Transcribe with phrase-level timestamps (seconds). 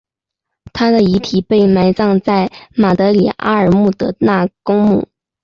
[0.73, 5.07] 她的遗体被埋葬在马德里阿尔穆德纳公墓。